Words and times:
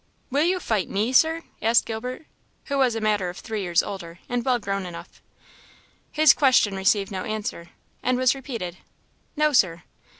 "Will 0.31 0.45
you 0.45 0.59
fight 0.59 0.89
me, 0.89 1.13
Sir?" 1.13 1.43
asked 1.61 1.85
Gilbert, 1.85 2.25
who 2.65 2.79
was 2.79 2.95
a 2.95 2.99
matter 3.01 3.29
of 3.29 3.37
three 3.37 3.61
years 3.61 3.83
older, 3.83 4.17
and 4.27 4.43
well 4.43 4.57
grown 4.57 4.83
enough. 4.87 5.21
His 6.11 6.33
question 6.33 6.75
received 6.75 7.11
no 7.11 7.23
answer, 7.23 7.69
and 8.01 8.17
was 8.17 8.33
repeated. 8.33 8.77
"No, 9.35 9.53
Sir." 9.53 9.83